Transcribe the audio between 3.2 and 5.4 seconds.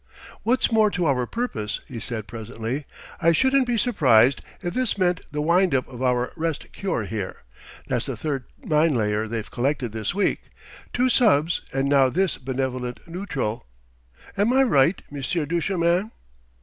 "I shouldn't be surprised if this meant